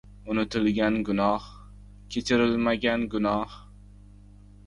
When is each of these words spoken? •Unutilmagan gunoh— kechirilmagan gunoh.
•Unutilmagan 0.33 0.95
gunoh— 1.09 1.43
kechirilmagan 2.15 3.05
gunoh. 3.11 3.51